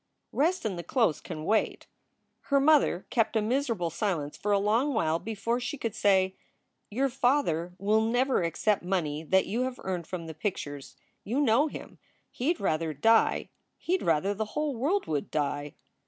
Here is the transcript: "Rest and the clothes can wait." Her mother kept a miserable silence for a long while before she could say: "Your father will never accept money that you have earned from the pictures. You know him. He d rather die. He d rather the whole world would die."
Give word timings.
"Rest 0.31 0.65
and 0.65 0.79
the 0.79 0.83
clothes 0.83 1.21
can 1.21 1.45
wait." 1.45 1.85
Her 2.49 2.59
mother 2.59 3.05
kept 3.11 3.35
a 3.35 3.39
miserable 3.43 3.91
silence 3.91 4.35
for 4.35 4.51
a 4.51 4.57
long 4.57 4.95
while 4.95 5.19
before 5.19 5.59
she 5.59 5.77
could 5.77 5.93
say: 5.93 6.33
"Your 6.89 7.07
father 7.07 7.75
will 7.77 8.01
never 8.01 8.41
accept 8.41 8.81
money 8.81 9.21
that 9.21 9.45
you 9.45 9.61
have 9.61 9.79
earned 9.83 10.07
from 10.07 10.25
the 10.25 10.33
pictures. 10.33 10.95
You 11.23 11.39
know 11.39 11.67
him. 11.67 11.99
He 12.31 12.51
d 12.55 12.63
rather 12.63 12.95
die. 12.95 13.49
He 13.77 13.99
d 13.99 14.03
rather 14.03 14.33
the 14.33 14.45
whole 14.57 14.75
world 14.75 15.05
would 15.05 15.29
die." 15.29 15.75